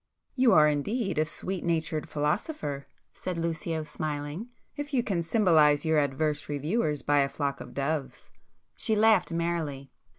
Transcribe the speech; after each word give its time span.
"You 0.35 0.53
are 0.53 0.67
indeed 0.67 1.19
a 1.19 1.25
sweet 1.25 1.63
natured 1.63 2.09
philosopher"—said 2.09 3.37
Lucio 3.37 3.83
smiling, 3.83 4.49
"if 4.75 4.95
you 4.95 5.03
can 5.03 5.21
symbolize 5.21 5.85
your 5.85 5.99
adverse 5.99 6.49
reviewers 6.49 7.03
by 7.03 7.19
a 7.19 7.29
flock 7.29 7.61
of 7.61 7.75
doves!" 7.75 8.31
She 8.75 8.95
laughed 8.95 9.31
merrily. 9.31 9.91